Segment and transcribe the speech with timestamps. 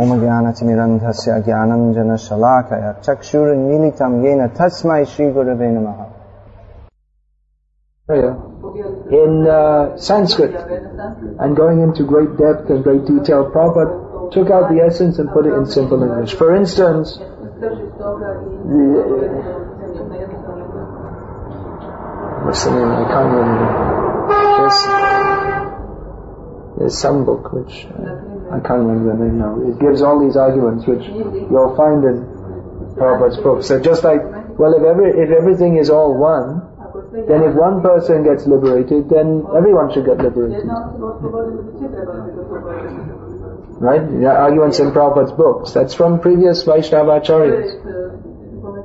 [0.00, 5.98] ओम ज्ञानतिमिरन्धस्य ज्ञानञ्जनशलाकया चक्षुरुन्मीलितं येन तस्मै श्रीगुरवे नमः
[8.08, 10.54] in uh, Sanskrit
[11.40, 13.50] and going into great depth and great detail.
[13.50, 16.34] Prabhupada took out the essence and put it in simple English.
[16.34, 17.26] For instance, the,
[22.44, 22.90] what's the name?
[22.90, 23.66] I can't remember.
[24.56, 24.80] There's,
[26.78, 29.55] there's some book which uh, I can't remember the name now.
[29.63, 32.27] It gives all these arguments which you'll find in
[32.99, 33.63] Prabhupada's book.
[33.63, 34.19] So just like,
[34.59, 36.67] well, if every if everything is all one,
[37.27, 40.67] then if one person gets liberated, then everyone should get liberated.
[43.79, 44.03] Right?
[44.03, 45.71] The arguments in Prabhupada's books.
[45.71, 47.79] That's from previous Vaishnavacharyas.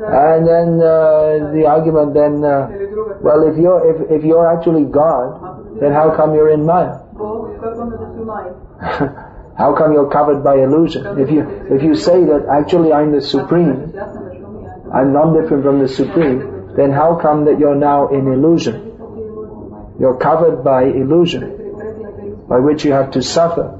[0.06, 2.70] And then uh, the argument then, uh,
[3.20, 7.02] well, if you're if, if you're actually God, then how come you're in Maya?
[9.58, 11.18] how come you're covered by illusion?
[11.18, 13.94] If you if you say that actually I'm the supreme,
[14.92, 18.92] I'm non-different from the supreme, then how come that you're now in illusion?
[19.98, 23.78] You're covered by illusion, by which you have to suffer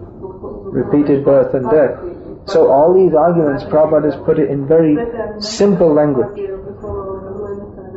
[0.77, 2.01] repeated birth and death.
[2.49, 4.97] So all these arguments, Prabhupada has put it in very
[5.41, 6.39] simple language,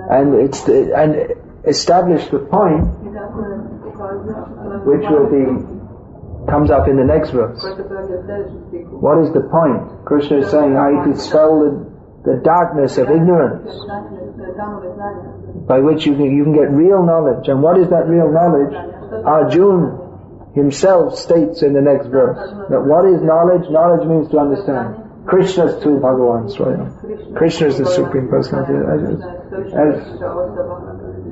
[0.09, 2.87] and it's the, and establish the point,
[4.85, 5.78] which will be
[6.49, 7.61] comes up in the next verse.
[8.99, 10.05] What is the point?
[10.05, 11.71] Krishna is saying, I dispel the,
[12.25, 13.69] the darkness of ignorance
[15.67, 17.47] by which you can, you can get real knowledge.
[17.47, 18.73] And what is that real knowledge?
[19.25, 20.09] Arjun
[20.55, 22.37] himself states in the next verse
[22.69, 23.69] that what is knowledge?
[23.69, 25.09] Knowledge means to understand.
[25.27, 27.37] Krishna's tu Bhagavan Swayam.
[27.37, 28.73] Krishna is the Supreme Personality.
[28.73, 29.01] As,
[29.77, 30.19] as,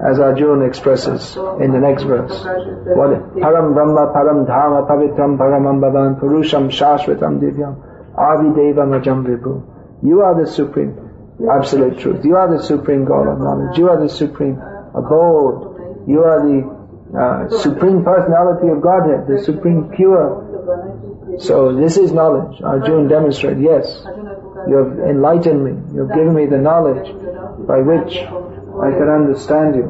[0.03, 2.31] as Arjun expresses in the next verse.
[2.44, 9.64] What, Param Brahma, Param Dhama, Pavitram, Paramam Bhavan, Purusham, Shashvatam Divyam, Adidevam Ajam Vibhu.
[10.03, 11.08] You are the Supreme
[11.45, 12.25] absolute truth.
[12.25, 13.78] You are the supreme God of knowledge.
[13.78, 14.58] You are the supreme
[14.95, 16.07] abode.
[16.07, 16.59] You are the
[17.13, 21.38] uh, supreme personality of Godhead, the supreme pure.
[21.40, 22.62] So this is knowledge.
[22.62, 23.86] Arjuna demonstrated, yes,
[24.68, 25.72] you have enlightened me.
[25.94, 27.06] You have given me the knowledge
[27.68, 28.18] by which
[28.81, 29.88] I can understand you.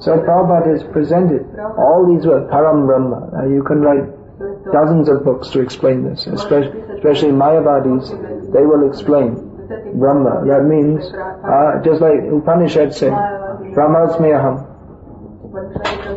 [0.00, 1.44] So Prabhupada has presented
[1.76, 3.30] all these words, Param Brahma.
[3.36, 4.08] Uh, you can write
[4.72, 8.08] dozens of books to explain this, especially, especially Mayavadis,
[8.52, 9.34] they will explain
[9.98, 10.44] Brahma.
[10.46, 14.66] That means, uh, just like Upanishad say, Brahmasmi aham.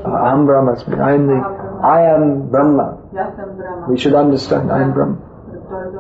[0.06, 1.00] Aham Brahmasmi.
[1.00, 1.40] I am the,
[1.84, 3.88] I am Brahma.
[3.90, 5.18] We should understand, I am Brahma.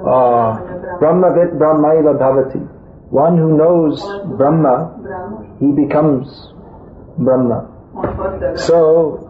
[0.03, 2.61] Uh, Brahma vid Brahmaiva bhavati.
[3.09, 4.01] One who knows
[4.37, 4.92] Brahma,
[5.63, 6.27] he becomes
[7.17, 7.69] Brahma.
[8.57, 9.29] So,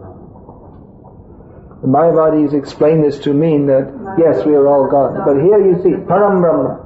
[1.80, 5.24] the Mayavadis explain this to mean that, yes, we are all God.
[5.24, 6.80] But here you see, Param Brahma.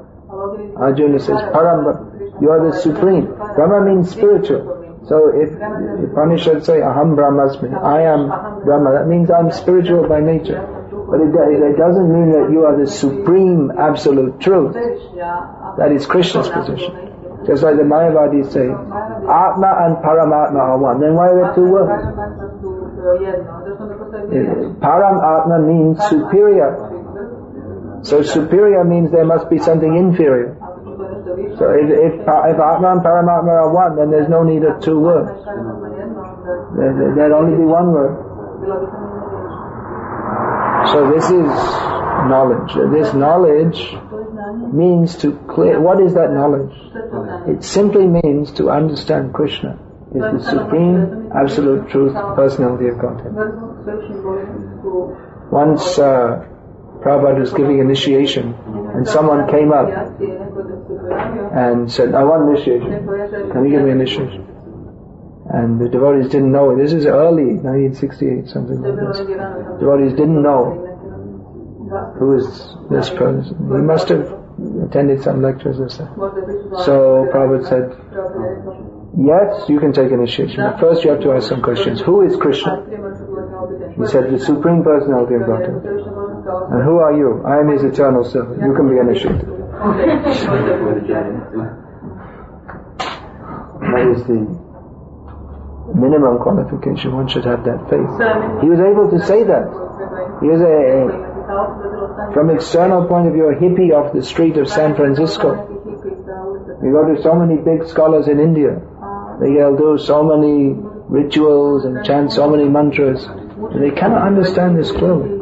[0.77, 2.41] Arjuna says, Param, Brahma.
[2.43, 3.27] you are the supreme.
[3.27, 4.75] Brahma means spiritual.
[5.07, 8.29] So if Upanishad say, Aham Brahmasmi, I am
[8.65, 10.61] Brahma, that means I'm spiritual by nature.
[11.11, 14.75] But it, it doesn't mean that you are the supreme absolute truth.
[14.75, 17.08] That is Krishna's position.
[17.47, 21.01] Just like the Mayavadis say, Atma and Paramatma are one.
[21.01, 22.03] Then why are there two words?
[24.83, 28.01] Param Atma means superior.
[28.03, 30.57] So superior means there must be something inferior.
[31.59, 34.99] So if, if, if Atma and Paramatma are one, then there's no need of two
[34.99, 35.31] words.
[36.77, 38.19] There, there'd only be one word.
[40.93, 41.49] So this is
[42.29, 42.75] knowledge.
[42.93, 43.97] This knowledge
[44.73, 46.75] means to clear, what is that knowledge?
[47.49, 49.79] It simply means to understand Krishna
[50.15, 53.33] is the supreme, absolute truth, personality of Godhead.
[55.53, 56.47] Once, uh,
[57.01, 58.55] Prabhupada was giving initiation,
[58.95, 59.89] and someone came up
[61.53, 62.91] and said, I want initiation.
[63.53, 64.47] Can you give me initiation?
[65.51, 66.77] And the devotees didn't know.
[66.77, 69.19] This is early, 1968, something like this.
[69.81, 70.85] Devotees didn't know
[72.19, 72.45] who is
[72.91, 73.57] this person.
[73.57, 74.48] He must have
[74.87, 76.05] attended some lectures or so.
[76.85, 77.95] So Prabhupada said,
[79.17, 82.01] yes, you can take initiation, but first you have to ask some questions.
[82.01, 82.85] Who is Krishna?
[83.99, 85.83] He said, the Supreme Personality of Godhead.
[86.73, 87.43] And who are you?
[87.47, 88.63] I am his eternal servant.
[88.63, 89.47] You can be initiated.
[93.79, 94.39] that is the
[95.95, 97.15] minimum qualification.
[97.15, 98.11] One should have that faith.
[98.63, 99.71] He was able to say that.
[100.41, 101.98] He was a, a
[102.35, 105.55] from external point of view, a hippie off the street of San Francisco.
[106.83, 108.81] We go to so many big scholars in India.
[109.41, 110.75] They'll do so many
[111.09, 113.25] rituals and chant so many mantras.
[113.25, 115.39] And they cannot understand this clearly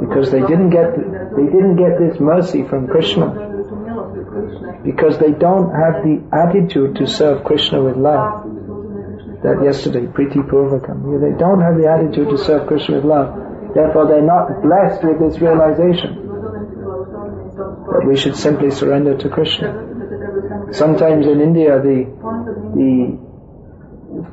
[0.00, 0.94] because they didn't get
[1.36, 3.34] they didn't get this mercy from Krishna
[4.84, 8.46] because they don't have the attitude to serve Krishna with love.
[9.42, 11.02] That yesterday, Priti Purvakam.
[11.20, 13.51] They don't have the attitude to serve Krishna with love.
[13.74, 16.16] Therefore, they're not blessed with this realization
[17.56, 20.70] that we should simply surrender to Krishna.
[20.72, 22.06] Sometimes in India, the
[22.74, 23.18] the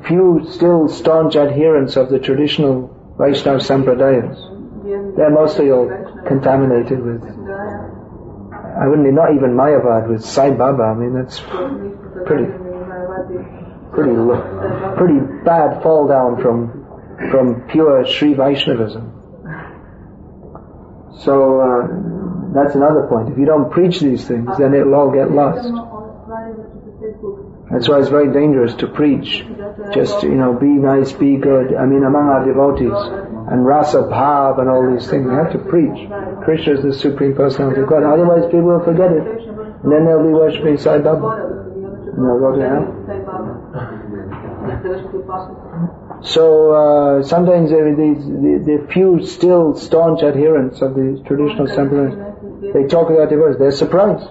[0.06, 4.36] few still staunch adherents of the traditional Vaishnava Sampradayas,
[5.16, 5.88] they're mostly all
[6.26, 10.82] contaminated with, I wouldn't, not even Mayavad, with Sai Baba.
[10.82, 11.40] I mean, that's
[12.26, 12.46] pretty,
[13.92, 14.14] pretty,
[14.96, 16.86] pretty bad fall down from,
[17.30, 19.09] from pure Sri Vaishnavism.
[21.18, 21.86] So, uh,
[22.54, 23.30] that's another point.
[23.30, 25.62] If you don't preach these things, then it'll all get lost.
[27.70, 29.46] That's why it's very dangerous to preach.
[29.94, 31.76] Just, you know, be nice, be good.
[31.76, 32.90] I mean, among our devotees.
[33.50, 35.26] And rasa bhav and all these things.
[35.26, 36.08] We have to preach.
[36.44, 38.02] Krishna is the Supreme Personality of God.
[38.02, 39.22] Otherwise people will forget it.
[39.82, 41.46] And then they'll be worshipping Sai Baba.
[42.10, 42.86] And they'll go to hell.
[46.22, 52.72] So uh, sometimes there these the, the few still staunch adherents of the traditional sampradaya,
[52.74, 53.58] they talk about devotees.
[53.58, 54.28] They're surprised.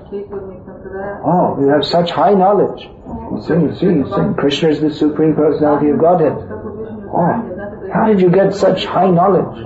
[1.26, 2.84] Oh, you have such high knowledge.
[2.86, 4.34] You see, you see, you see.
[4.38, 6.38] Krishna is the supreme personality of Godhead.
[6.38, 9.66] Oh, how did you get such high knowledge?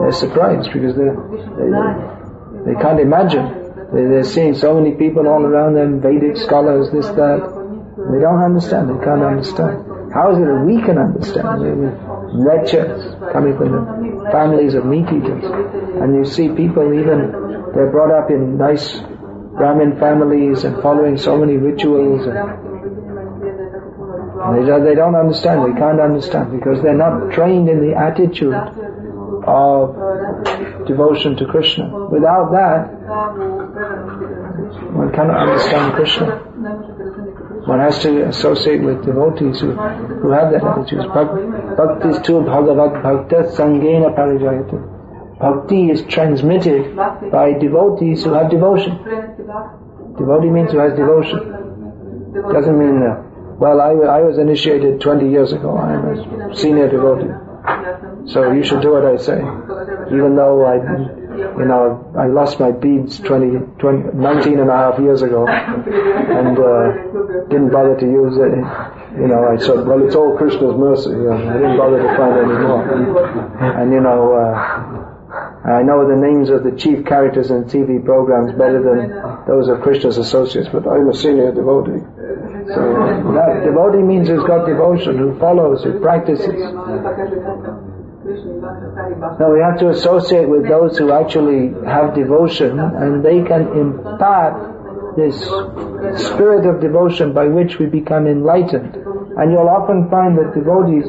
[0.00, 1.10] They're surprised because they
[1.58, 3.46] they, they can't imagine.
[3.94, 7.54] They, they're seeing so many people all around them, Vedic scholars, this, that.
[8.10, 8.90] They don't understand.
[8.90, 9.97] They can't understand.
[10.12, 11.60] How is it that we can understand?
[11.60, 11.88] We, we
[12.44, 15.44] lectures coming from the families of meat eaters.
[16.00, 19.00] And you see people even, they're brought up in nice
[19.56, 22.68] Brahmin families and following so many rituals and
[24.56, 29.94] they, they don't understand, they can't understand because they're not trained in the attitude of
[30.86, 31.90] devotion to Krishna.
[32.08, 32.88] Without that,
[34.94, 36.47] one cannot understand Krishna.
[37.68, 41.04] One has to associate with devotees who, who have that attitude.
[41.12, 44.08] Bhakti is bhagavat bhakta sangena.
[45.38, 48.96] Bhakti is transmitted by devotees who have devotion.
[50.16, 52.32] Devotee means who has devotion.
[52.32, 53.22] Doesn't mean, uh,
[53.60, 55.76] well, I, I was initiated 20 years ago.
[55.76, 57.28] I am a senior devotee.
[58.32, 59.38] So you should do what I say.
[60.16, 60.76] Even though I,
[61.38, 66.58] you know, I lost my beads 20, 20 19 and a half years ago and
[66.58, 68.52] uh, didn't bother to use it.
[69.18, 71.10] You know, I said, well, it's all Krishna's mercy.
[71.10, 72.82] You know, I didn't bother to find any more.
[73.80, 75.18] And, you know, uh,
[75.68, 79.82] I know the names of the chief characters in TV programs better than those of
[79.82, 82.02] Krishna's associates, but I'm a senior devotee.
[82.74, 82.80] So
[83.34, 86.48] that devotee means who's got devotion, who follows, who practices.
[89.38, 95.16] Now we have to associate with those who actually have devotion and they can impart
[95.16, 95.38] this
[96.26, 98.94] spirit of devotion by which we become enlightened.
[99.36, 101.06] And you'll often find that devotees,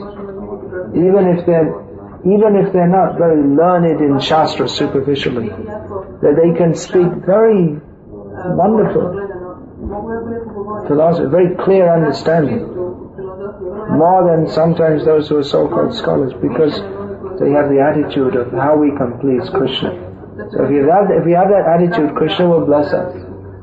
[0.94, 1.90] even if they're
[2.26, 7.80] even if they're not very learned in Shastra superficially, that they can speak very
[8.60, 9.16] wonderful
[10.86, 12.60] philosophy, very clear understanding,
[13.96, 16.76] more than sometimes those who are so-called scholars, because
[17.40, 19.96] they have the attitude of how we can please Krishna.
[20.52, 23.16] So if you have, if we have that attitude, Krishna will bless us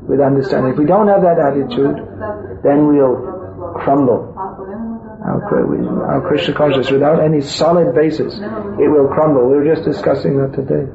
[0.09, 0.73] with understanding.
[0.73, 1.95] If we don't have that attitude,
[2.63, 4.33] then we'll crumble
[5.27, 9.49] our, Krishna consciousness without any solid basis, it will crumble.
[9.49, 10.87] We were just discussing that today.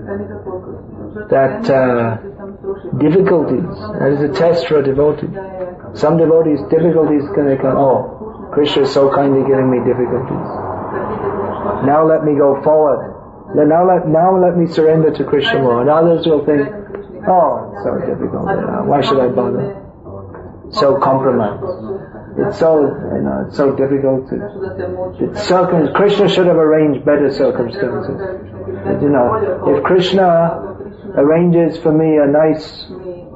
[1.28, 2.16] That uh,
[2.98, 5.28] difficulties, that is a test for a devotee.
[5.94, 10.62] Some devotees, difficulties can come, oh, Krishna is so kindly giving me difficulties.
[11.86, 13.12] Now let me go forward.
[13.54, 15.82] Now let, now let me surrender to Krishna more.
[15.82, 16.62] And others will think,
[17.28, 18.46] oh, it's so difficult.
[18.86, 19.78] Why should I bother?
[20.72, 21.60] So compromised.
[22.38, 24.40] It's so, you know, it's so difficult to,
[25.20, 28.16] it's circum, Krishna should have arranged better circumstances.
[28.16, 30.72] But, you know, if Krishna
[31.14, 32.86] arranges for me a nice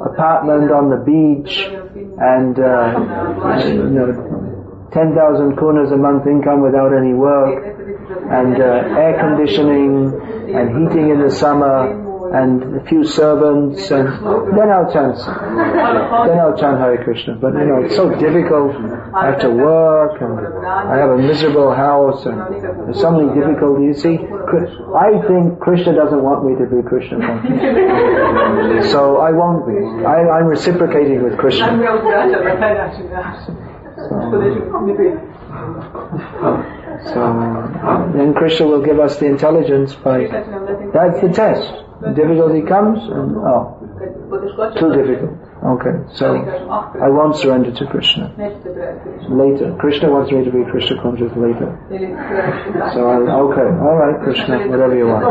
[0.00, 1.68] apartment on the beach
[2.16, 7.75] and, uh, you know, 10,000 kunas a month income without any work
[8.30, 8.64] and uh,
[8.99, 10.12] air conditioning
[10.54, 12.04] and heating in the summer
[12.35, 14.09] and a few servants, and
[14.56, 17.35] then I'll chant, then I'll chant Hare Krishna.
[17.37, 18.75] But you know, it's so difficult.
[19.14, 24.02] I have to work, and I have a miserable house, and there's so many difficulties.
[24.02, 29.66] You see, I think Krishna doesn't want me to be Krishna conscious, so I won't
[29.66, 30.04] be.
[30.04, 31.66] I, I'm reciprocating with Krishna.
[33.97, 34.02] So,
[37.04, 40.26] so then Krishna will give us the intelligence by,
[40.92, 41.72] that's the test.
[42.14, 43.76] difficulty comes, and oh,
[44.78, 45.46] too difficult.
[45.64, 48.30] Okay, so I won't surrender to Krishna.
[49.28, 49.74] Later.
[49.80, 51.74] Krishna wants me to be Krishna conscious later.
[52.92, 55.24] So I'll, okay, alright Krishna, whatever you want.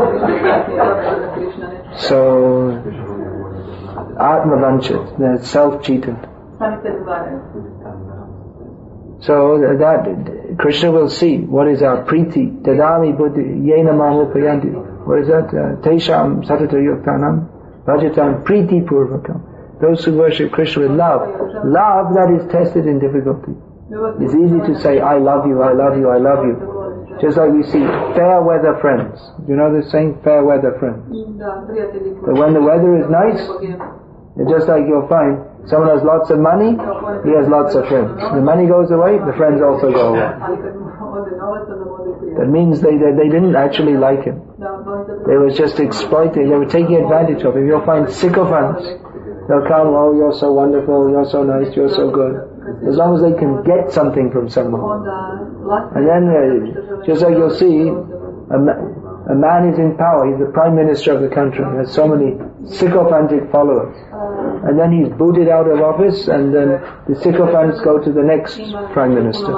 [2.00, 2.70] So,
[4.20, 6.16] Atma Vanchit, they're self-cheated.
[9.20, 15.06] So that, Krishna will see what is our priti, dadami buddhi, yena mamupayanti.
[15.06, 15.48] What is that?
[15.48, 17.48] Uh, Tesham satata yuktanam,
[17.86, 19.80] bhajatam priti purvakam.
[19.80, 21.22] Those who worship Krishna with love.
[21.64, 23.52] Love that is tested in difficulty.
[24.20, 26.56] It's easy to say, I love you, I love you, I love you.
[27.20, 27.84] Just like we see
[28.18, 29.20] fair weather friends.
[29.46, 31.06] Do you know the saying, fair weather friends?
[31.08, 33.40] But when the weather is nice,
[34.50, 36.72] just like you'll find someone has lots of money,
[37.26, 38.16] he has lots of friends.
[38.20, 40.30] The money goes away, the friends also go away.
[42.38, 44.42] That means they, they, they didn't actually like him.
[45.26, 47.66] They were just exploiting, they were taking advantage of him.
[47.66, 48.84] You'll find sycophants
[49.48, 52.34] They'll come, oh, you're so wonderful, you're so nice, you're so good.
[52.88, 55.06] As long as they can get something from someone.
[55.94, 58.82] And then, uh, just like you'll see, a, ma-
[59.30, 62.08] a man is in power, he's the prime minister of the country, he has so
[62.10, 62.34] many
[62.66, 63.96] sycophantic followers.
[64.64, 68.56] And then he's booted out of office, and then the sycophants go to the next
[68.92, 69.52] prime minister.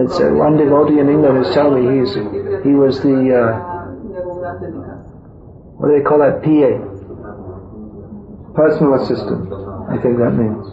[0.00, 2.14] It's, uh, one devotee in England is telling me he's,
[2.64, 3.58] he was the, uh,
[5.78, 6.98] what do they call that, PA?
[8.58, 9.46] personal assistant,
[9.88, 10.66] I think that means,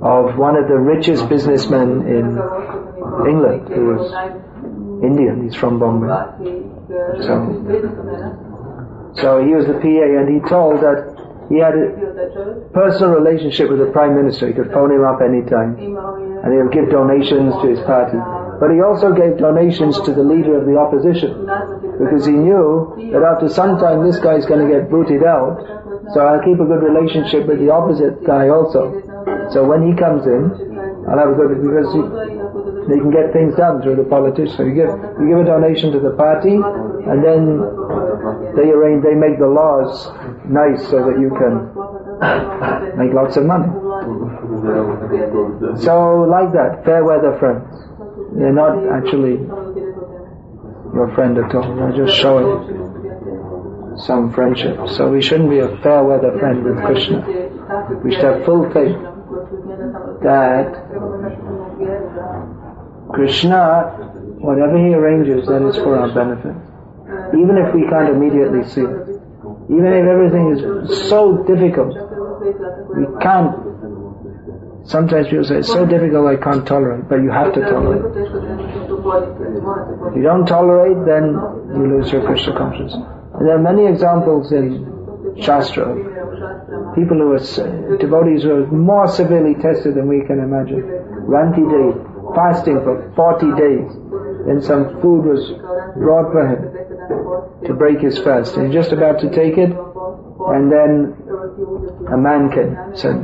[0.00, 2.40] of one of the richest businessmen in
[3.28, 4.08] England, who was
[5.04, 6.08] Indian, he's from Bombay.
[7.28, 7.34] So,
[9.16, 11.12] so he was the PA and he told that
[11.50, 14.48] he had a personal relationship with the Prime Minister.
[14.48, 18.16] He could phone him up anytime and he would give donations to his party.
[18.60, 21.44] But he also gave donations to the leader of the opposition
[22.00, 25.60] because he knew that after some time this guy is going to get booted out
[26.10, 28.90] so I'll keep a good relationship with the opposite guy also.
[29.54, 30.50] So when he comes in,
[31.06, 32.02] I'll have a good, because he,
[32.88, 34.56] they can get things done through the politicians.
[34.56, 37.60] So you give, you give a donation to the party, and then
[38.56, 40.10] they arrange, they make the laws
[40.48, 41.70] nice so that you can
[42.98, 43.70] make lots of money.
[45.82, 47.66] So like that, fair weather friends.
[48.34, 49.38] They're not actually
[50.94, 51.76] your friend at all.
[51.76, 52.82] They're just showing
[53.98, 54.88] some friendship.
[54.96, 57.20] So we shouldn't be a fair weather friend with Krishna.
[58.04, 58.96] We should have full faith
[60.22, 60.70] that
[63.12, 63.92] Krishna,
[64.40, 66.56] whatever he arranges, that is for our benefit.
[67.38, 69.20] Even if we can't immediately see it.
[69.70, 71.94] Even if everything is so difficult,
[72.96, 73.72] we can't
[74.84, 78.02] Sometimes people say, it's so difficult I can't tolerate, but you have to tolerate.
[80.10, 81.38] If you don't tolerate, then
[81.70, 83.06] you lose your Krishna consciousness.
[83.38, 85.86] There are many examples in Shastra
[86.94, 90.82] people who are devotees who are more severely tested than we can imagine.
[91.24, 93.88] Rantidev, fasting for 40 days.
[94.46, 95.42] Then some food was
[95.96, 96.62] brought for him
[97.66, 98.56] to break his fast.
[98.56, 101.14] And he's just about to take it, and then
[102.12, 103.22] a man came, said,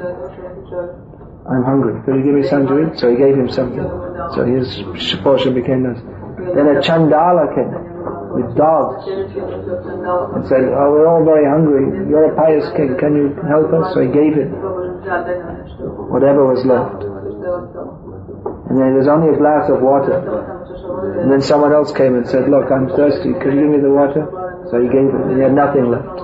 [1.49, 2.00] I'm hungry.
[2.05, 2.99] Could you give me something to eat?
[3.00, 3.83] So he gave him something.
[4.37, 4.69] So his
[5.23, 5.99] portion became this.
[6.55, 7.73] Then a Chandala came
[8.37, 11.88] with dogs and said, oh, we're all very hungry.
[12.09, 12.95] You're a pious king.
[13.00, 13.95] Can you help us?
[13.95, 14.53] So he gave him
[15.09, 17.00] Whatever was left.
[18.69, 20.21] And then there's only a glass of water.
[21.21, 23.33] And then someone else came and said, look, I'm thirsty.
[23.41, 24.29] Could you give me the water?
[24.71, 25.21] So he gave it.
[25.29, 26.21] And he had nothing left.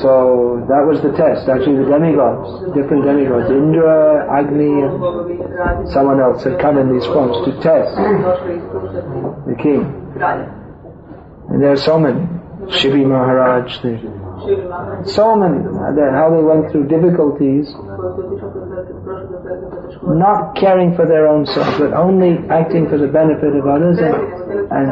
[0.00, 1.48] So that was the test.
[1.52, 7.44] Actually, the demigods, different demigods, Indra, Agni, and someone else had come in these forms
[7.44, 7.92] to test
[9.44, 9.84] the king.
[10.16, 12.24] And there are so many.
[12.72, 13.98] Shivi Maharaj, the,
[15.12, 17.68] so many, how they went through difficulties,
[20.02, 24.14] not caring for their own self, but only acting for the benefit of others and,
[24.70, 24.88] and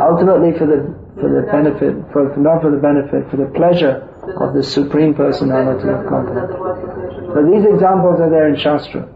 [0.00, 4.02] ultimately for the for the benefit, for, not for the benefit, for the pleasure
[4.42, 6.50] of the Supreme Personality of Godhead.
[7.32, 9.06] So these examples are there in Shastra.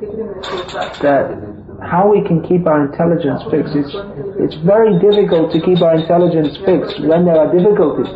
[1.02, 1.34] That
[1.82, 3.74] how we can keep our intelligence fixed.
[3.76, 3.94] It's,
[4.38, 8.08] it's very difficult to keep our intelligence fixed when there are difficulties.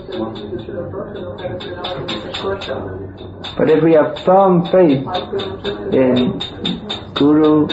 [3.56, 5.06] But if we have firm faith
[5.92, 6.40] in
[7.14, 7.68] Guru,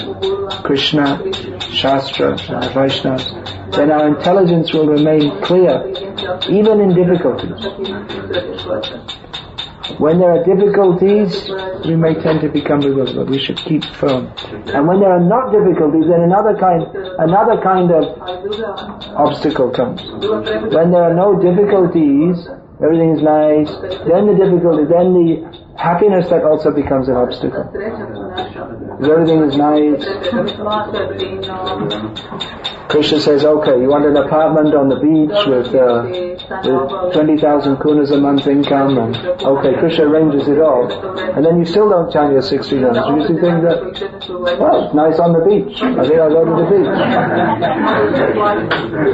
[0.64, 1.24] Krishna,
[1.60, 5.88] Shastra, and Vaishnava, then our intelligence will remain clear,
[6.50, 7.66] even in difficulties.
[9.98, 11.50] When there are difficulties,
[11.86, 14.32] we may tend to become bewildered, but we should keep firm.
[14.68, 16.84] And when there are not difficulties, then another kind,
[17.20, 18.04] another kind of
[19.16, 20.02] obstacle comes.
[20.04, 22.48] When there are no difficulties,
[22.84, 23.72] everything is nice,
[24.08, 27.66] then the difficulty, then the happiness that also becomes an obstacle.
[29.02, 30.04] Everything is nice.
[32.90, 38.12] Krishna says, okay, you want an apartment on the beach with, uh, with 20,000 kunas
[38.12, 42.34] a month income, and okay, Krishna arranges it all, and then you still don't chant
[42.34, 42.98] your 60 rounds.
[42.98, 45.80] You just think that, well, nice on the beach.
[45.82, 46.90] I think I'll go to the beach.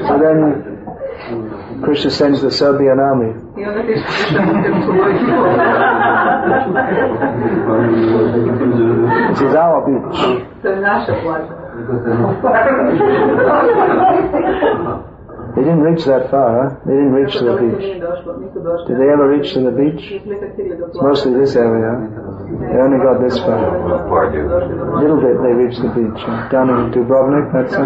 [0.07, 0.75] So then,
[1.84, 3.34] Krishna sends the Serbian army.
[9.32, 10.20] This is our beach.
[15.55, 16.75] They didn't reach that far, huh?
[16.86, 17.79] They didn't reach the beach.
[18.88, 20.03] Did they ever reach to the beach?
[20.12, 21.96] It's mostly this area.
[22.60, 23.55] They only got this far.
[23.55, 26.22] A little bit they reached the beach.
[26.51, 27.79] Down in Dubrovnik, that's it.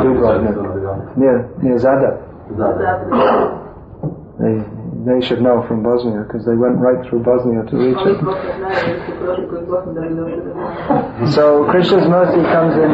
[0.00, 0.67] Dubrovnik.
[1.16, 2.18] Near, near Zadar.
[4.38, 4.54] They,
[5.04, 8.18] they should know from Bosnia because they went right through Bosnia to reach it.
[11.34, 12.90] So Krishna's mercy comes in.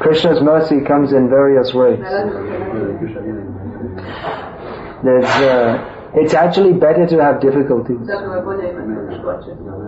[0.00, 1.98] Krishna's mercy comes in various ways.
[5.04, 5.78] There's, uh,
[6.14, 7.98] it's actually better to have difficulties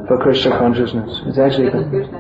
[0.09, 1.21] for Krishna consciousness.
[1.27, 1.71] It's actually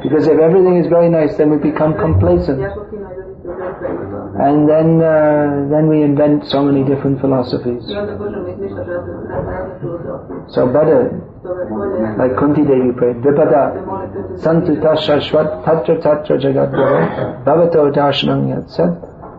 [0.02, 6.02] because if everything is very nice, then we become complacent, and then uh, then we
[6.02, 7.84] invent so many different philosophies.
[10.54, 11.10] So better,
[12.18, 13.74] like Kunti Devi prayed, Vipada
[14.38, 16.72] Santuta Shashvat Tatra Tatra Jagat
[17.44, 18.90] Bhavato Darshanam Yat Sat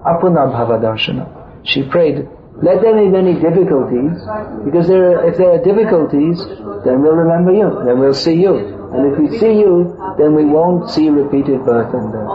[0.06, 1.26] Apuna Bhava Darshana.
[1.64, 2.28] She prayed,
[2.62, 4.22] let there be many difficulties,
[4.64, 6.38] because there are, if there are difficulties,
[6.86, 8.56] then we'll remember you, then we'll see you.
[8.94, 12.28] And if we see you, then we won't see repeated birth and death.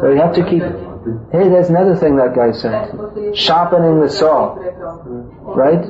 [0.00, 0.62] So you have to keep,
[1.32, 2.92] hey, there's another thing that guy said.
[3.36, 4.56] Sharpening the saw.
[5.54, 5.84] Right?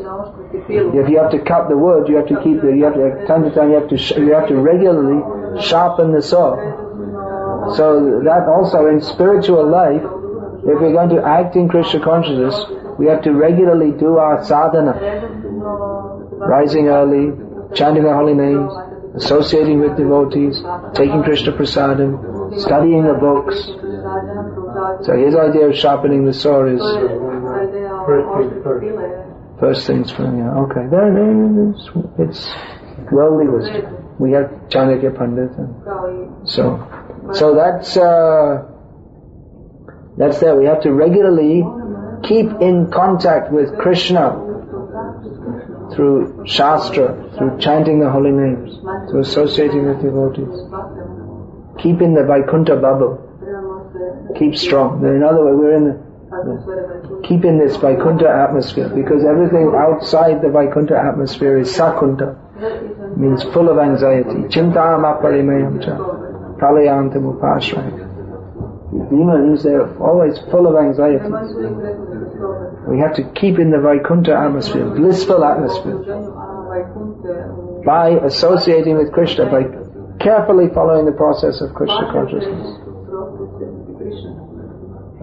[0.69, 3.27] If you have to cut the wood, you have to keep the, you have to,
[3.27, 5.23] time to time you have to, you have to regularly
[5.63, 6.57] sharpen the saw.
[7.75, 10.05] So that also in spiritual life,
[10.67, 12.57] if we're going to act in Krishna consciousness,
[12.99, 14.95] we have to regularly do our sadhana.
[16.47, 17.33] Rising early,
[17.75, 18.73] chanting the holy names,
[19.17, 20.63] associating with devotees,
[20.95, 23.57] taking Krishna prasadam, studying the books.
[25.07, 26.81] So his idea of sharpening the saw is
[29.61, 30.37] first things first.
[30.37, 30.87] Yeah, okay.
[30.91, 32.49] There, there, it's, it's
[33.13, 33.97] worldly wisdom.
[34.19, 36.87] We have Chanakya Pandit, and so
[37.33, 38.74] so that's uh,
[40.17, 40.57] that's there.
[40.57, 41.65] We have to regularly
[42.23, 44.41] keep in contact with Krishna
[45.95, 48.79] through Shastra, through chanting the holy names,
[49.11, 50.55] through associating with devotees.
[51.83, 53.21] Keep in the Vaikuntha bubble.
[54.39, 55.05] Keep strong.
[55.05, 60.49] In other words, we're in the, keep in this Vaikuntha atmosphere because everything outside the
[60.49, 62.39] Vaikuntha atmosphere is Sakunta,
[63.17, 64.49] means full of anxiety.
[64.49, 65.97] Chintam aparimayam cha,
[66.59, 68.04] pralayantam upashraya.
[68.95, 71.27] Demons, they're always full of anxiety.
[72.87, 75.99] We have to keep in the Vaikuntha atmosphere, blissful atmosphere,
[77.85, 79.65] by associating with Krishna, by
[80.21, 82.79] carefully following the process of Krishna consciousness.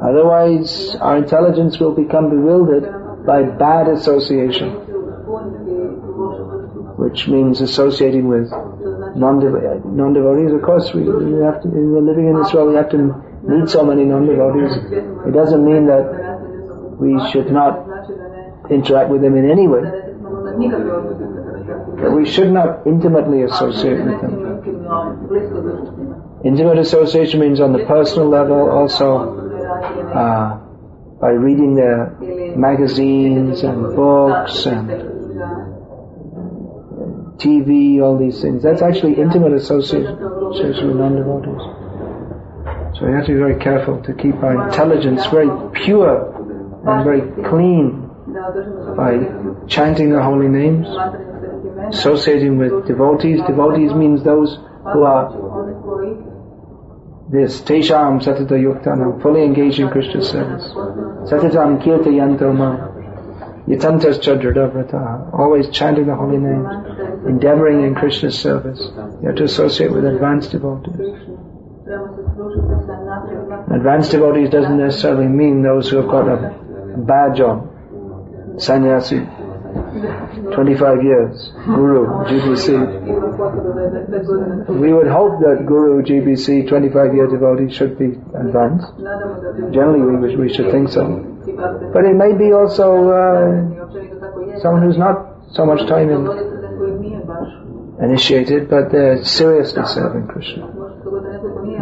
[0.04, 4.72] Otherwise, our intelligence will become bewildered by bad association,
[7.00, 8.52] which means associating with
[9.16, 10.52] non-dev- non-devotees.
[10.52, 13.70] Of course, we, we have to, we're living in this world, we have to meet
[13.70, 14.78] so many non-devotees.
[15.28, 16.32] It doesn't mean that
[17.00, 17.88] we should not
[18.70, 19.82] interact with them in any way.
[22.02, 24.42] But we should not intimately associate with them.
[26.44, 29.38] Intimate association means on the personal level, also
[30.14, 30.58] uh,
[31.20, 32.18] by reading their
[32.56, 34.90] magazines and books and
[37.38, 38.64] TV, all these things.
[38.64, 41.81] That's actually intimate association with non-devotees.
[42.96, 47.22] So we have to be very careful to keep our intelligence very pure and very
[47.50, 48.10] clean
[48.96, 50.88] by chanting the holy names,
[51.94, 53.42] associating with devotees.
[53.48, 54.58] Devotees means those
[54.94, 55.30] who are
[57.32, 60.68] this Tesham Satata Yuktanam, fully engaged in Krishna service.
[61.32, 62.92] Satatam Kirta Yantoma.
[63.68, 66.68] Yatantas Chadradavrata, always chanting the holy names,
[67.28, 68.82] endeavoring in Krishna's service.
[69.22, 70.98] You have to associate with advanced devotees.
[73.76, 76.54] Advanced devotees doesn't necessarily mean those who have got a
[76.98, 77.68] badge on.
[78.58, 79.20] Sannyasi.
[80.54, 81.52] 25 years.
[81.66, 82.70] Guru, GBC.
[84.80, 88.88] We would hope that Guru, GBC, 25 year devotee should be advanced.
[89.74, 91.04] Generally we, we should think so.
[91.94, 96.28] But it may be also uh, someone who's not so much time in,
[98.04, 100.68] initiated, but they're seriously serving Krishna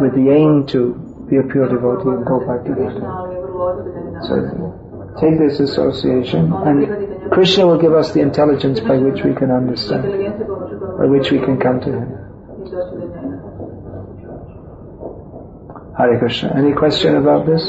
[0.00, 3.06] with the aim to be a pure devotee and go back to Krishna.
[4.26, 4.34] So
[5.20, 10.02] take this association and Krishna will give us the intelligence by which we can understand,
[10.98, 12.08] by which we can come to Him.
[15.96, 16.52] Hare Krishna.
[16.56, 17.62] Any question about this?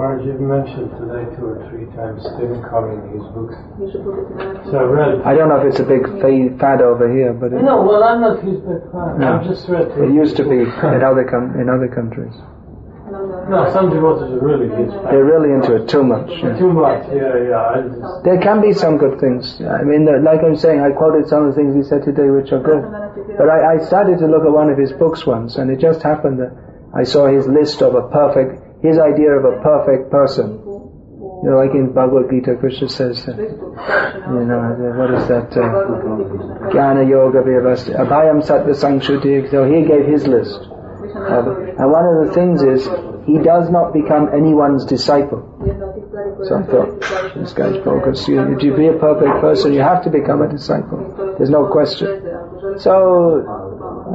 [0.00, 3.52] Maharaj, you've mentioned today two or three times Stephen Covey his books.
[4.72, 5.20] So I read.
[5.28, 8.02] I don't know if it's a big fa- fad over here, but it, No, well,
[8.02, 9.20] I'm not his big fan.
[9.20, 9.36] No.
[9.36, 9.92] I've just read.
[10.00, 12.32] it used to be in other com- in other countries.
[13.52, 15.04] No, some devotees are really his fan.
[15.12, 16.30] They're really into it too much.
[16.32, 16.56] yeah.
[16.56, 17.82] Too much, yeah, yeah.
[17.84, 19.60] Just, There can be some good things.
[19.60, 22.52] I mean, like I'm saying, I quoted some of the things he said today which
[22.56, 22.80] are good.
[23.36, 26.00] But I, I started to look at one of his books once, and it just
[26.02, 26.56] happened that
[26.94, 30.60] I saw his list of a perfect, his idea of a perfect person.
[31.42, 35.56] You know, like in Bhagavad Gita, Krishna says, uh, you know, the- what is that?
[35.56, 39.50] Uh, Jnana Yoga Vyavasti, Abhayam Sattva Sangshuti.
[39.50, 40.60] So he gave his list.
[41.16, 42.88] Uh, and one of the things is,
[43.26, 45.42] he does not become anyone's disciple.
[46.44, 47.00] So I thought,
[47.36, 48.28] this guy's focused.
[48.28, 51.34] You, if you be a perfect person, you have to become a disciple.
[51.38, 52.08] There's no question.
[52.78, 53.44] So,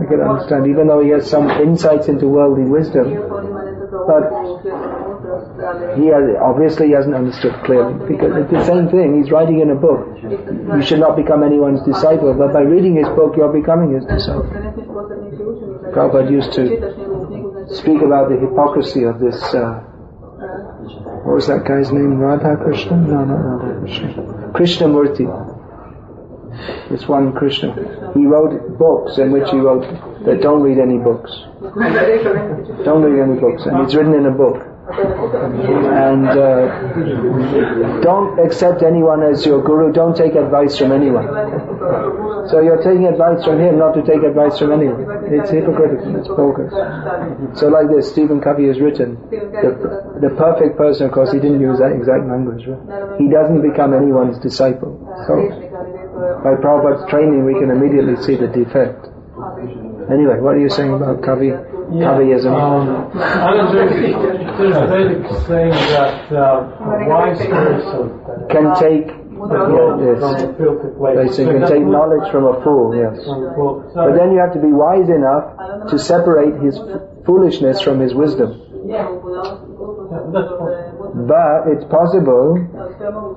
[0.01, 3.07] I can understand, even though he has some insights into worldly wisdom,
[4.07, 4.23] but
[5.97, 7.93] he has, obviously he hasn't understood clearly.
[8.07, 10.07] Because it's the same thing, he's writing in a book.
[10.21, 14.45] You should not become anyone's disciple, but by reading his book, you're becoming his disciple.
[15.93, 16.65] Prabhupada used to
[17.75, 19.81] speak about the hypocrisy of this, uh,
[21.25, 22.19] what was that guy's name?
[22.19, 22.97] Radha Krishna?
[22.97, 24.13] No, not Radha Krishna.
[24.53, 25.54] Krishnamurti.
[26.89, 27.73] This one Krishna.
[28.13, 29.85] He wrote books in which he wrote
[30.25, 31.31] that don't read any books.
[32.83, 33.65] Don't read any books.
[33.65, 34.71] And it's written in a book.
[34.87, 39.91] And uh, don't accept anyone as your guru.
[39.91, 41.25] Don't take advice from anyone.
[42.49, 45.01] So you're taking advice from him, not to take advice from anyone.
[45.25, 46.15] It's hypocritical.
[46.15, 46.71] It's bogus.
[47.59, 51.61] So like this, Stephen Covey has written, the, the perfect person, of course, he didn't
[51.61, 52.67] use that exact language.
[52.67, 53.17] Right?
[53.19, 55.01] He doesn't become anyone's disciple.
[55.25, 55.64] So
[56.15, 59.07] by Prabhupada's training, we can immediately see the defect.
[60.09, 61.49] Anyway, what are you saying about Covey?
[61.49, 62.53] Coveyism?
[62.55, 64.17] um, I was reading,
[64.57, 68.09] there's a Vedic saying that uh, a wise person
[68.49, 70.23] Can take, yeah, yes.
[70.41, 71.17] a filthy place.
[71.17, 73.23] They say can take knowledge from a fool, yes.
[73.25, 73.91] From a book.
[73.93, 76.79] So, But then you have to be wise enough to separate his
[77.25, 78.61] foolishness from his wisdom.
[81.15, 82.59] But it's possible,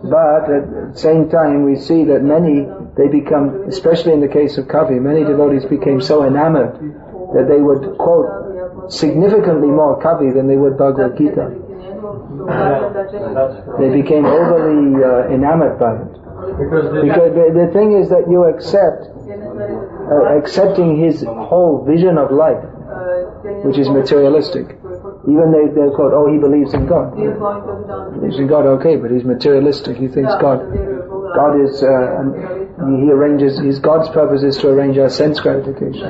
[0.02, 2.66] but at the same time we see that many,
[2.98, 6.74] they become, especially in the case of Covey, many devotees became so enamored
[7.34, 11.54] that they would quote significantly more Covey than they would Bhagavad Gita.
[11.54, 13.78] Yeah, that's right.
[13.78, 16.18] They became overly uh, enamored by it.
[16.58, 22.18] Because the, Because the, the thing is that you accept, uh, accepting his whole vision
[22.18, 22.64] of life,
[23.62, 24.78] which is materialistic.
[25.28, 27.12] Even they, they quote, oh, he believes in God.
[27.12, 29.98] Believes in God, okay, but he's materialistic.
[29.98, 30.64] He thinks God,
[31.36, 36.00] God is, uh, and he arranges, his God's purpose is to arrange our sense gratification.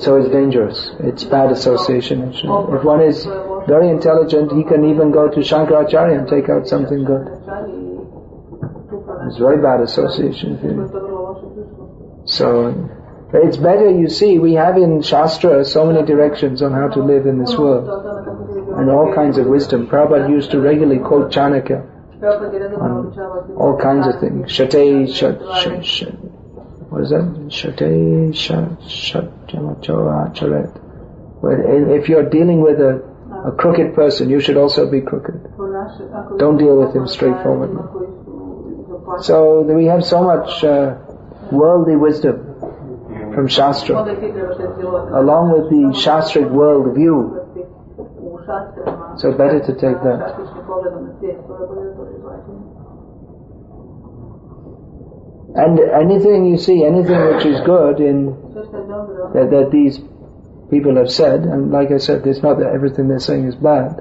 [0.00, 0.92] So it's dangerous.
[1.00, 2.32] It's bad association.
[2.32, 3.24] If one is
[3.68, 7.28] very intelligent, he can even go to Shankaracharya and take out something good.
[9.28, 10.56] It's very bad association.
[12.24, 12.72] So
[13.32, 17.26] it's better, you see, we have in Shastra so many directions on how to live
[17.26, 17.88] in this world
[18.78, 19.88] and all kinds of wisdom.
[19.88, 24.52] Prabhupada used to regularly quote Chanakya on all kinds of things.
[24.52, 26.14] Shate, shat, shat, shat.
[26.88, 27.50] What is that?
[27.50, 30.70] Shate, shat, shat, charet.
[31.42, 33.02] If you're dealing with a,
[33.44, 35.42] a crooked person, you should also be crooked.
[36.38, 37.82] Don't deal with him straightforwardly.
[39.22, 40.96] So we have so much uh,
[41.50, 42.45] worldly wisdom
[43.36, 44.00] from Shastra,
[45.20, 47.36] along with the Shastric world view.
[49.20, 50.40] So better to take that.
[55.54, 58.32] And anything you see, anything which is good in
[59.34, 60.00] that, that these
[60.70, 64.00] people have said, and like I said, it's not that everything they're saying is bad,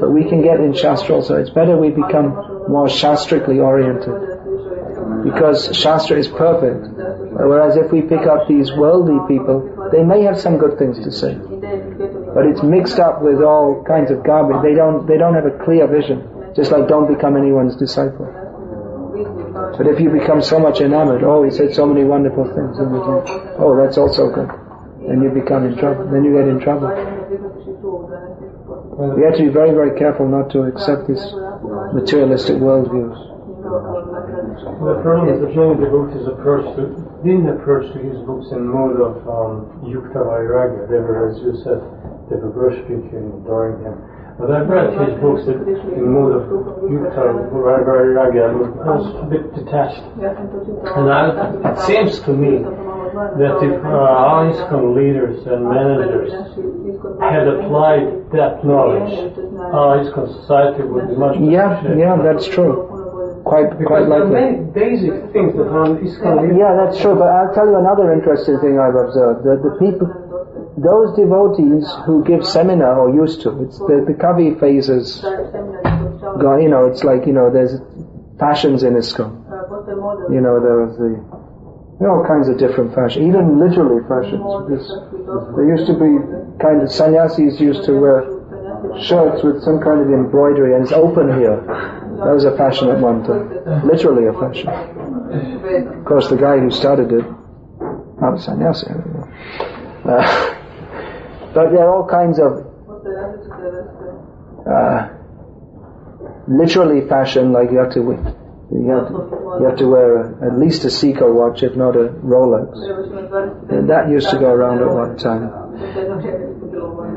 [0.00, 1.36] but we can get in Shastra also.
[1.40, 4.33] It's better we become more Shastrically oriented
[5.24, 6.84] because Shastra is perfect.
[7.32, 11.10] Whereas if we pick up these worldly people, they may have some good things to
[11.10, 14.62] say, but it's mixed up with all kinds of garbage.
[14.62, 16.28] They don't, they don't have a clear vision.
[16.54, 18.30] Just like don't become anyone's disciple.
[19.76, 22.94] But if you become so much enamored, oh, he said so many wonderful things, and
[22.94, 24.50] you think, oh, that's also good.
[25.08, 26.10] Then you become in trouble.
[26.10, 26.88] Then you get in trouble.
[29.16, 31.22] We have to be very, very careful not to accept these
[31.92, 33.33] materialistic worldviews.
[34.62, 36.94] The problem is that many devotees approach to,
[37.26, 40.86] didn't approach to his books in mode of um, yukta vairagya.
[40.88, 41.82] They were, as you said,
[42.30, 43.98] they were worshipping him, adoring him.
[44.38, 46.44] But I've read his books that in mode of
[46.86, 48.54] yukta vairagya.
[48.54, 50.02] I was a bit detached.
[50.22, 52.62] And I, it seems to me
[53.14, 56.32] that if uh, all ISKCON leaders and managers
[57.20, 59.34] had applied that knowledge,
[59.74, 62.93] our ISKCON society would be much better Yeah, yeah, that's true.
[63.44, 64.30] Quite, Because quite likely.
[64.30, 66.56] many basic things that are ISKCON leaders.
[66.56, 67.14] Yeah, that's true.
[67.14, 69.44] But I'll tell you another interesting thing I've observed.
[69.44, 70.08] That the people,
[70.80, 75.20] those devotees who give seminar or used to, it's the, the Covey phases.
[75.20, 77.76] Go, you know, it's like, you know, there's
[78.40, 80.32] fashions in ISKCON.
[80.32, 81.20] You know, there was the,
[82.00, 84.40] there are all kinds of different fashions, even literally fashions.
[84.72, 84.88] This,
[85.54, 86.16] there used to be
[86.64, 88.24] kind of, sannyasis used to wear
[89.00, 91.60] shirts with some kind of embroidery and it's open here.
[92.24, 93.86] That was a fashion at one time.
[93.86, 94.68] Literally a fashion.
[94.68, 97.24] Of course, the guy who started it,
[98.20, 98.86] not a sannyasi.
[98.88, 98.94] Uh,
[101.54, 102.64] but there are all kinds of
[104.66, 105.08] uh,
[106.48, 110.58] literally fashion, like you have to you have to, you have to wear a, at
[110.58, 112.72] least a Seiko watch, if not a Rolex.
[113.70, 115.52] And that used to go around at one time.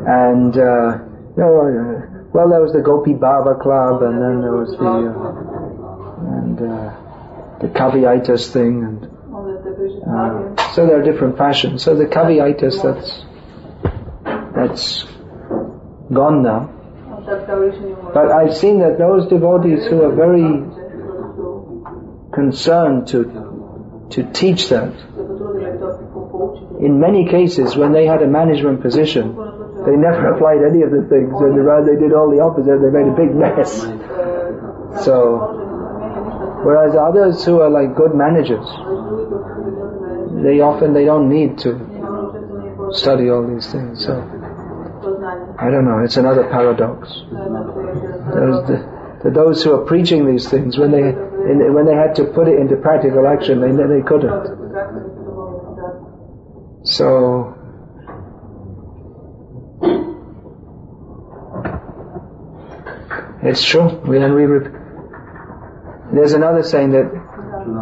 [0.08, 1.00] And uh,
[1.36, 4.86] you know, uh, well, there was the Gopi Bhava Club, and then there was the
[4.86, 5.48] uh,
[6.38, 9.06] and uh, the Coveyitis thing, and
[10.06, 11.84] uh, so there are different fashions.
[11.84, 13.26] So the Coveyitis, that's
[14.56, 15.06] that's
[16.12, 16.74] gone now.
[18.14, 20.64] But I've seen that those devotees who are very
[22.34, 23.48] concerned to
[24.12, 24.94] to teach that,
[26.80, 29.36] in many cases, when they had a management position,
[29.88, 32.82] they never applied any of the things, and rather they did all the opposite.
[32.84, 33.88] They made a big mess.
[35.04, 35.38] So,
[36.64, 38.68] whereas others who are like good managers,
[40.44, 44.04] they often they don't need to study all these things.
[44.04, 44.14] So,
[45.58, 46.00] I don't know.
[46.04, 47.08] It's another paradox.
[49.24, 52.60] The, those who are preaching these things, when they when they had to put it
[52.60, 54.32] into practical action, they they couldn't.
[56.84, 57.57] So.
[63.50, 63.88] It's true.
[64.08, 64.18] We.
[64.20, 64.74] Rep-
[66.14, 67.08] There's another saying that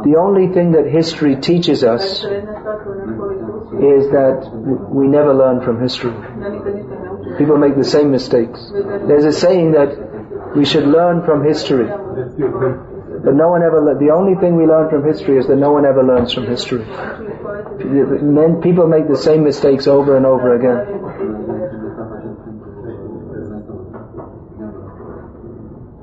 [0.03, 2.23] the only thing that history teaches us
[3.93, 4.49] is that
[4.89, 6.13] we never learn from history.
[7.37, 8.59] People make the same mistakes.
[9.07, 9.89] There's a saying that
[10.55, 13.81] we should learn from history, but no one ever.
[13.81, 16.45] Le- the only thing we learn from history is that no one ever learns from
[16.47, 16.85] history.
[18.61, 20.79] People make the same mistakes over and over again.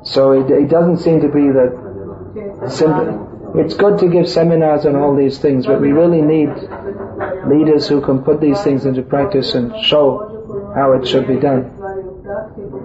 [0.05, 3.55] So it, it doesn't seem to be that simple.
[3.55, 6.49] It's good to give seminars on all these things, but we really need
[7.47, 11.71] leaders who can put these things into practice and show how it should be done.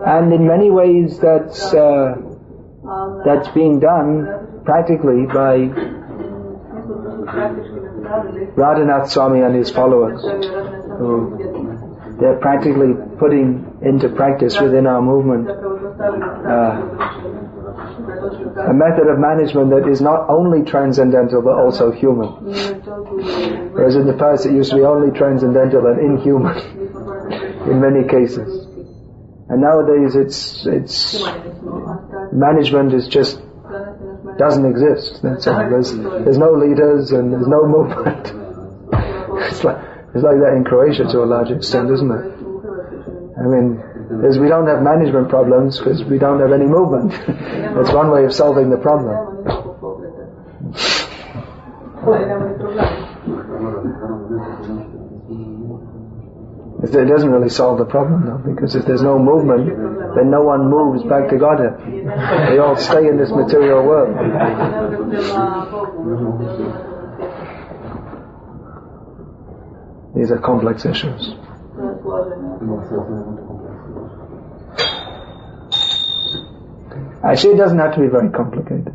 [0.06, 2.16] And in many ways, that's uh,
[3.26, 5.72] that's being done practically by
[8.56, 10.22] Radhanath Swami and his followers,
[11.00, 15.48] who they're practically putting into practice within our movement
[16.00, 16.78] uh,
[18.70, 22.30] a method of management that is not only transcendental but also human.
[23.74, 26.58] Whereas in the past it used to be only transcendental and inhuman
[27.72, 28.66] in many cases.
[29.50, 31.24] And nowadays it's it's
[32.32, 33.42] management is just
[34.38, 35.22] doesn't exist.
[35.24, 35.70] That's all.
[35.70, 38.28] There's there's no leaders and there's no movement.
[39.50, 39.78] it's like
[40.14, 42.38] it's like that in Croatia to a large extent, isn't it?
[43.38, 43.84] I mean,
[44.24, 47.12] is we don't have management problems because we don't have any movement.
[47.76, 49.38] That's one way of solving the problem.
[56.84, 59.68] It doesn't really solve the problem though, because if there's no movement,
[60.16, 61.76] then no one moves back to Godhead.
[62.50, 64.16] They all stay in this material world.
[70.16, 71.36] These are complex issues.
[77.24, 78.94] Uh, Actually, it doesn't have to be very complicated.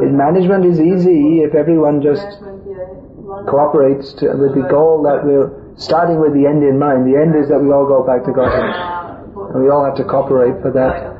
[0.00, 2.24] In management is easy if everyone just
[3.48, 7.04] cooperates to, with the goal that we're starting with the end in mind.
[7.04, 8.72] The end is that we all go back to Godhead.
[9.52, 11.12] And we all have to cooperate for that.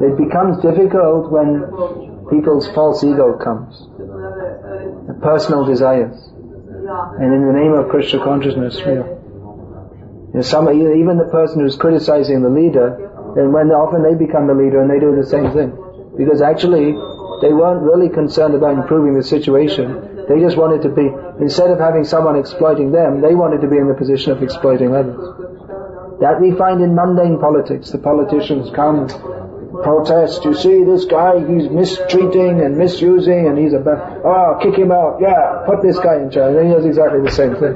[0.00, 1.66] It becomes difficult when
[2.30, 3.74] people's false ego comes.
[5.20, 6.14] Personal desires.
[7.18, 9.02] And in the name of Krishna consciousness, you
[10.34, 14.54] know, some, even the person who's criticizing the leader, then when often they become the
[14.54, 15.72] leader and they do the same thing.
[16.16, 16.92] Because actually,
[17.40, 20.26] they weren't really concerned about improving the situation.
[20.28, 21.10] They just wanted to be,
[21.42, 24.94] instead of having someone exploiting them, they wanted to be in the position of exploiting
[24.94, 25.18] others.
[26.20, 27.90] That we find in mundane politics.
[27.90, 29.08] The politicians come,
[29.82, 34.78] protest, you see this guy, he's mistreating and misusing and he's a bad, oh, kick
[34.78, 36.54] him out, yeah, put this guy in charge.
[36.54, 37.74] And he does exactly the same thing.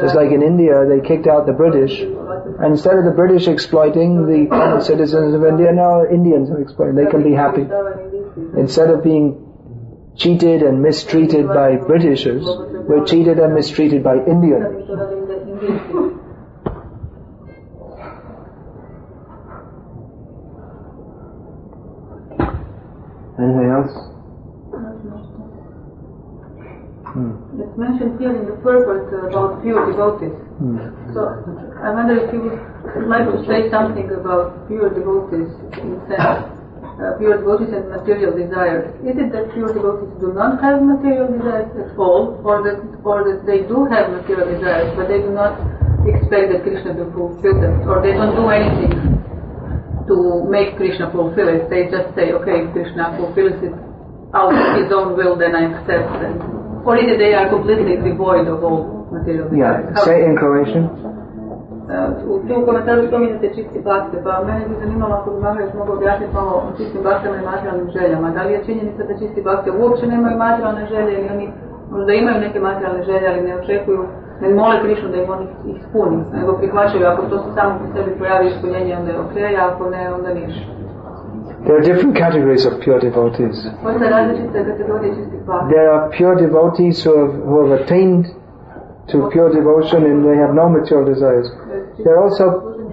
[0.00, 4.26] Just like in India, they kicked out the British, and instead of the British exploiting
[4.26, 6.94] the common citizens of India, now Indians are exploiting.
[6.96, 7.66] They can be happy.
[8.56, 9.46] Instead of being
[10.16, 14.88] cheated and mistreated by Britishers, we're cheated and mistreated by Indians.
[23.38, 24.09] Anything else?
[27.70, 30.34] It's mentioned here in the purport about pure devotees.
[30.58, 30.90] Hmm.
[31.14, 31.22] So
[31.78, 36.50] I wonder if you would like to say something about pure devotees in sense,
[36.98, 38.90] uh, pure devotees and material desires.
[39.06, 43.22] Is it that pure devotees do not have material desires at all, or that, or
[43.22, 45.54] that they do have material desires, but they do not
[46.10, 48.98] expect that Krishna to fulfill them, or they don't do anything
[50.10, 51.70] to make Krishna fulfill it.
[51.70, 53.78] They just say, okay, if Krishna fulfills it
[54.34, 56.59] out of his own will, then I accept it.
[56.80, 59.84] Is it they are completely devoid of all material desires?
[59.92, 60.84] Yeah, say in Croatian.
[61.90, 65.94] Uh, u tom komentaru spominjate čisti bakte, pa mene bi zanimalo ako bi Maharaj mogao
[65.94, 68.30] objasniti malo o čistim baktama i materijalnim željama.
[68.30, 71.46] Da li je činjenica da čisti bakte uopće nemaju materijalne želje ili oni
[71.90, 74.04] možda imaju neke materijalne želje, ali ne očekuju,
[74.40, 77.84] ne mole Krišnu da im on ih ispuni, nego prihvaćaju ako to se samo po
[77.94, 80.79] sebi pojavi ispunjenje, onda je ok, a ako ne, onda ništa.
[81.66, 83.56] There are different categories of pure devotees.
[83.82, 85.68] Postoje različite kategorije čistih bakta.
[85.68, 88.26] There are pure devotees who have, who have attained
[89.12, 91.46] to pure devotion and they have no material desires.
[92.04, 92.44] There are also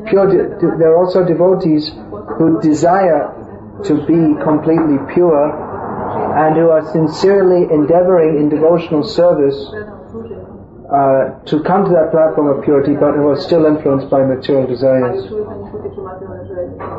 [0.09, 0.25] pure.
[0.27, 1.83] De- there are also devotees
[2.37, 3.21] who desire
[3.83, 5.45] to be completely pure
[6.43, 9.57] and who are sincerely endeavoring in devotional service
[10.87, 14.67] uh, to come to that platform of purity, but who are still influenced by material
[14.67, 15.19] desires.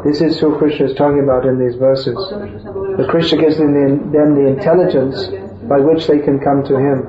[0.05, 2.15] This is who Krishna is talking about in these verses.
[2.15, 5.27] That Krishna gives them the, them the intelligence
[5.69, 7.07] by which they can come to Him.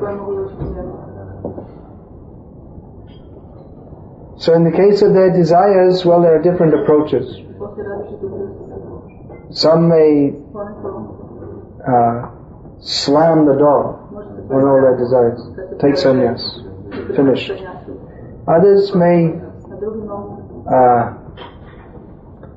[4.40, 7.36] So in the case of their desires, well, there are different approaches.
[9.52, 10.34] Some may
[11.86, 12.32] uh,
[12.80, 14.00] slam the door
[14.50, 15.40] on all their desires,
[15.80, 16.42] take sannyas,
[17.16, 17.52] finish.
[18.48, 19.34] Others may
[20.72, 21.19] uh,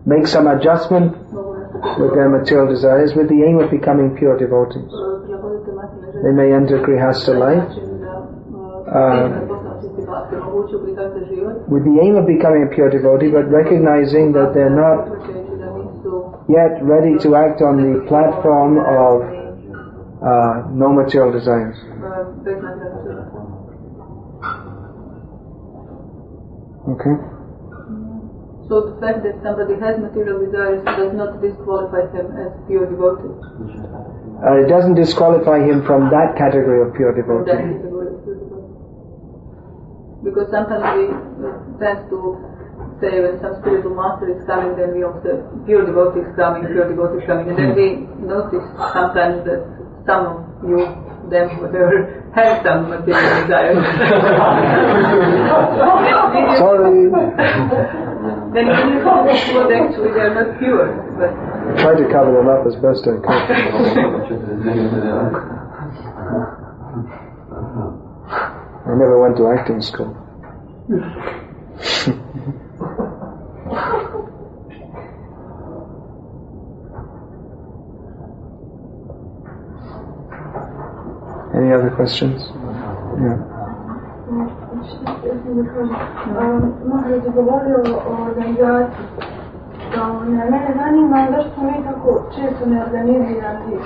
[0.06, 1.16] make some adjustment
[1.98, 4.90] with their material desires with the aim of becoming pure devotees.
[6.22, 7.66] They may enter grihasta life
[8.86, 9.42] uh,
[11.68, 15.08] with the aim of becoming a pure devotee, but recognizing that they're not
[16.48, 19.22] yet ready to act on the platform of
[20.22, 21.78] uh, no material desires.
[26.88, 27.31] Okay.
[28.68, 33.34] So the fact that somebody has material desires does not disqualify him as pure devotee.
[34.42, 37.50] Uh, it doesn't disqualify him from that category of pure devotee.
[37.50, 38.62] category of pure devotee.
[40.22, 41.10] Because sometimes we
[41.82, 42.38] tend to
[43.02, 46.86] say when some spiritual master is coming, then we also pure devotee is coming, pure
[46.86, 48.62] devotee is coming, and then we notice
[48.94, 49.66] sometimes that
[50.06, 50.86] some of you,
[51.30, 53.74] them, whatever, have some material desires.
[56.62, 57.10] Sorry.
[58.54, 59.64] then you know what actually
[60.12, 60.48] they are not
[61.18, 61.30] but
[61.80, 63.42] tried to cover them up as best I could.
[68.84, 70.16] I never went to acting school.
[81.54, 82.40] Any other questions?
[83.20, 83.51] Yeah.
[86.84, 87.78] Mahrad je govorio
[88.08, 89.06] o organizaciji.
[89.96, 90.04] Da,
[90.34, 93.76] ne, mene zanima zašto smo mi tako često neorganizirani.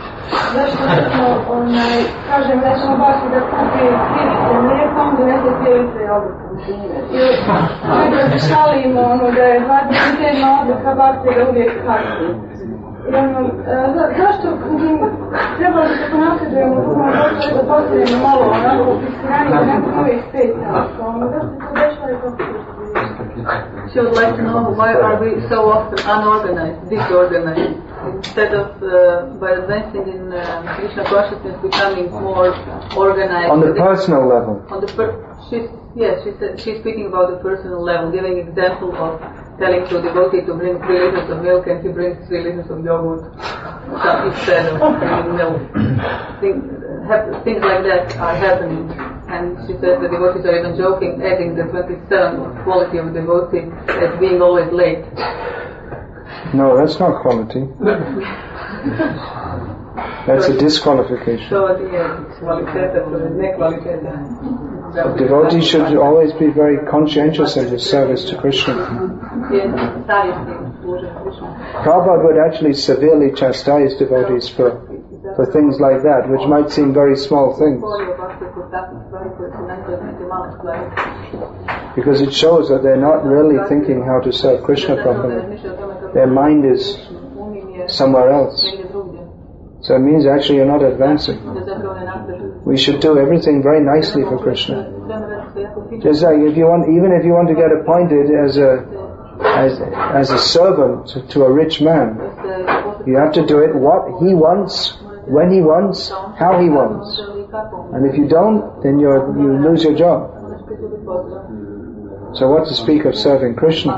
[0.55, 1.26] Zašto smo,
[1.57, 1.97] onaj,
[2.30, 7.03] kažem, nećemo baš da kupi pilice mlijekom, donese pilice jogurta, na primjer.
[7.18, 10.61] Ili nego se šalimo, ono, da je 27.
[10.61, 12.28] odluka bakte da uvijek kasni.
[13.14, 13.50] Jedno,
[13.94, 14.98] za, zašto mislim,
[15.59, 20.68] trebalo bi se ponasljedujemo duhom došli da postavimo malo onako pisiranje da neko novih peta.
[20.72, 22.16] Zašto to dešava i
[23.90, 27.76] She would like to know why are we so often unorganized, disorganized,
[28.16, 28.90] instead of uh,
[29.40, 30.42] by advancing in uh,
[30.76, 32.48] Krishna consciousness becoming more
[32.96, 33.50] organized.
[33.50, 34.54] On the personal level.
[34.74, 35.16] On the per-
[35.48, 39.12] she's yes, she's she's speaking about the personal level, giving example of
[39.59, 42.70] telling to a devotee to bring three liters of milk and he brings three liters
[42.70, 43.24] of yogurt
[44.02, 44.80] so- instead of
[45.34, 45.61] milk.
[46.40, 46.62] Things,
[47.44, 48.90] things like that are happening.
[49.28, 54.20] And she says the devotees are even joking, adding the 27 quality of devotee as
[54.20, 55.04] being always late.
[56.54, 57.66] No, that's not quality.
[60.26, 61.48] That's a disqualification.
[61.48, 61.86] So the
[64.97, 65.47] kvaliteta, to the ne kvaliteta.
[65.47, 68.74] A devotee should always be very conscientious of his service to Krishna.
[71.84, 74.70] Prabhupada would actually severely chastise devotees for,
[75.36, 79.30] for things like that, which might seem very small things, Govorio baš kod takvih stvari
[79.36, 80.80] koje su nekad neke male stvari.
[81.97, 85.34] because it shows that they're not really thinking how to serve Krishna properly.
[85.34, 86.82] razmišlja o tome kako Their mind is
[87.88, 88.59] somewhere else.
[89.87, 91.39] So it means actually you're not advancing.
[92.64, 94.82] We should do everything very nicely for Krishna.
[96.03, 98.82] Just like if you want, even if you want to get appointed as a
[99.47, 99.78] as
[100.11, 102.18] as a servant to, a rich man,
[103.07, 104.99] you have to do it what he wants,
[105.30, 107.07] when he wants, how he wants.
[107.95, 109.07] And if you don't, then you
[109.39, 110.34] you lose your job.
[112.34, 113.95] So what to speak of serving Krishna?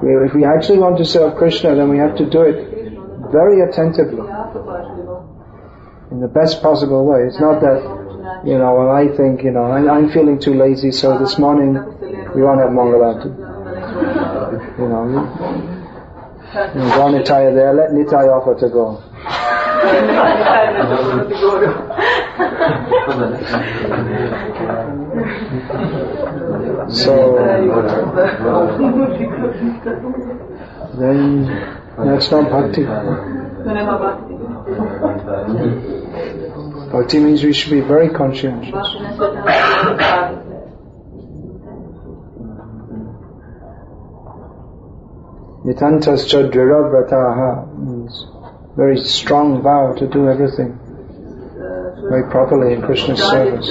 [0.00, 2.77] If we actually want to serve Krishna, then we have to do it
[3.30, 4.26] very attentively,
[6.10, 7.26] in the best possible way.
[7.26, 7.82] It's not that,
[8.44, 11.74] you know, when I think, you know, I, I'm feeling too lazy, so this morning
[12.34, 13.30] we won't have Mangalarti.
[14.78, 15.20] You know, you,
[16.74, 19.02] you go Nitai there, let Nitai offer to go.
[26.90, 27.60] So uh,
[30.98, 32.84] then that's not bhakti.
[36.92, 37.18] Bhakti.
[37.18, 38.72] Means we should be very conscientious.
[45.64, 48.26] Nitantascha dridhavrataha means
[48.76, 50.78] very strong vow to do everything
[52.08, 53.68] very properly in Krishna's service.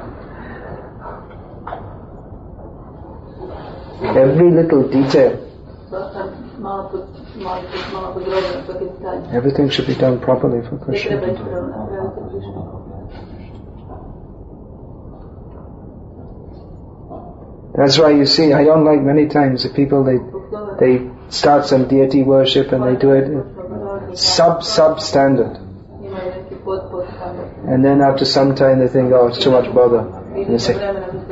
[4.02, 5.42] Every little detail,
[9.32, 11.20] everything should be done properly for Krishna.
[17.76, 20.18] That's why you see, I don't like many times the people they
[20.80, 25.56] they start some deity worship and they do it sub pod standard.
[27.70, 30.00] and then after some time they think, oh, it's too much bother.
[30.34, 30.74] And they say,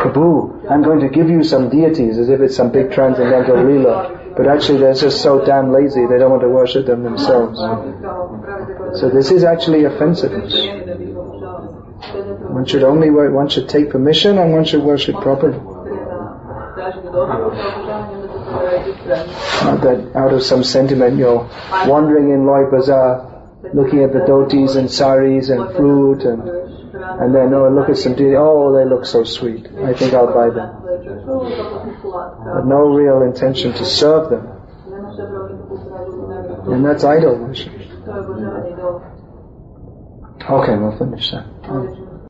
[0.04, 4.20] Prabhu, I'm going to give you some deities as if it's some big transcendental lila.
[4.36, 7.58] But actually they're just so damn lazy they don't want to worship them themselves.
[9.00, 10.32] So this is actually offensive.
[12.50, 15.58] One should only one should take permission and one should worship properly.
[19.64, 21.48] Not that out of some sentiment you're
[21.86, 26.63] wandering in Loi Bazaar, looking at the dhotis and saris and fruit and
[27.20, 29.66] and then oh look at some deity, oh they look so sweet.
[29.66, 30.70] I think I'll buy them.
[30.82, 34.48] But no real intention to serve them.
[36.72, 37.72] And that's idol worship.
[40.50, 42.03] Okay, we'll finish that.